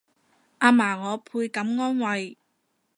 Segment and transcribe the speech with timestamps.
[0.03, 0.11] 阿嫲我
[1.15, 2.35] 倍感安慰